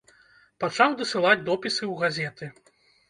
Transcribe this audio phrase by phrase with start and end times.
[0.63, 2.45] Пачаў дасылаць допісы ў газеты.